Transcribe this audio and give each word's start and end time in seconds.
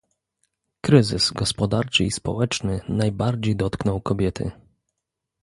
Kryzys 0.81 1.31
gospodarczy 1.31 2.03
i 2.03 2.11
społeczny 2.11 2.81
najbardziej 2.89 3.55
dotknął 3.55 4.01
kobiety 4.01 4.51